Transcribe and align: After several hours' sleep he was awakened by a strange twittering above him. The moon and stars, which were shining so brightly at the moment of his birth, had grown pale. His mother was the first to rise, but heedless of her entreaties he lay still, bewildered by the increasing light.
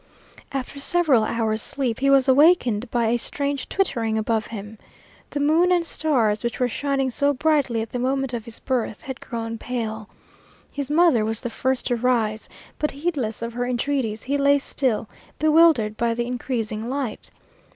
After 0.51 0.79
several 0.79 1.23
hours' 1.23 1.61
sleep 1.61 1.99
he 1.99 2.09
was 2.09 2.27
awakened 2.27 2.89
by 2.89 3.09
a 3.09 3.17
strange 3.17 3.69
twittering 3.69 4.17
above 4.17 4.47
him. 4.47 4.79
The 5.29 5.39
moon 5.39 5.71
and 5.71 5.85
stars, 5.85 6.43
which 6.43 6.59
were 6.59 6.67
shining 6.67 7.11
so 7.11 7.35
brightly 7.35 7.83
at 7.83 7.91
the 7.91 7.99
moment 7.99 8.33
of 8.33 8.45
his 8.45 8.57
birth, 8.57 9.03
had 9.03 9.21
grown 9.21 9.59
pale. 9.59 10.09
His 10.71 10.89
mother 10.89 11.23
was 11.23 11.41
the 11.41 11.51
first 11.51 11.85
to 11.85 11.95
rise, 11.95 12.49
but 12.79 12.89
heedless 12.89 13.43
of 13.43 13.53
her 13.53 13.67
entreaties 13.67 14.23
he 14.23 14.39
lay 14.39 14.57
still, 14.57 15.07
bewildered 15.37 15.97
by 15.97 16.15
the 16.15 16.25
increasing 16.25 16.89
light. 16.89 17.29